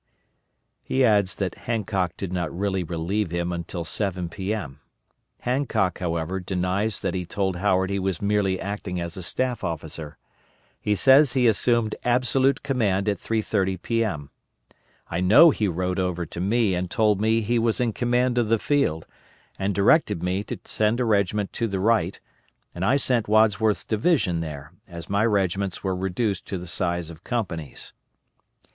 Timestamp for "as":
8.99-9.15, 24.87-25.11